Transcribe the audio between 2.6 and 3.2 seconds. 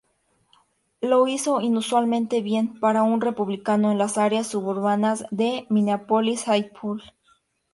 para